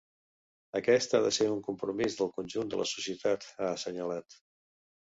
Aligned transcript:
“Aquest 0.79 1.13
ha 1.17 1.21
de 1.25 1.33
ser 1.37 1.47
un 1.57 1.61
compromís 1.69 2.17
del 2.23 2.33
conjunt 2.39 2.73
de 2.75 2.81
la 2.83 2.89
societat”, 2.95 3.51
ha 3.61 3.73
assenyalat. 3.79 4.43